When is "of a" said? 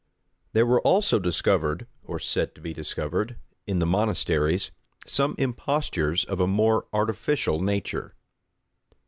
6.25-6.47